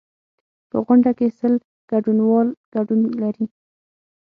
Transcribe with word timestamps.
په 0.69 0.77
غونډه 0.85 1.11
کې 1.17 1.27
سل 1.39 1.53
ګډونوال 1.91 2.47
ګډون 2.73 3.01
لري. 3.21 3.45